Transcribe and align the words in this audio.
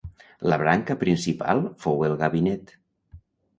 La 0.51 0.57
Branca 0.61 0.95
Principal 1.03 1.63
fou 1.85 2.03
el 2.09 2.19
Gabinet. 2.25 2.77